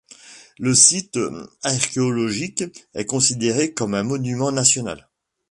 Le 0.57 0.73
site 0.73 1.19
archéologique 1.61 2.63
est 2.95 3.05
considéré 3.05 3.75
comme 3.75 3.93
un 3.93 4.01
Monument 4.01 4.51
national. 4.51 5.07